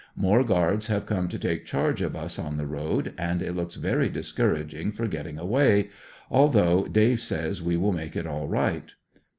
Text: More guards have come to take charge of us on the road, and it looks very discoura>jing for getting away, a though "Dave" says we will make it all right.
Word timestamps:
More 0.15 0.43
guards 0.43 0.87
have 0.87 1.05
come 1.05 1.27
to 1.27 1.37
take 1.37 1.63
charge 1.67 2.01
of 2.01 2.15
us 2.15 2.39
on 2.39 2.57
the 2.57 2.65
road, 2.65 3.13
and 3.19 3.39
it 3.39 3.55
looks 3.55 3.75
very 3.75 4.09
discoura>jing 4.09 4.93
for 4.95 5.07
getting 5.07 5.37
away, 5.37 5.91
a 6.31 6.49
though 6.51 6.87
"Dave" 6.87 7.19
says 7.19 7.61
we 7.61 7.77
will 7.77 7.93
make 7.93 8.15
it 8.15 8.25
all 8.25 8.47
right. 8.47 8.95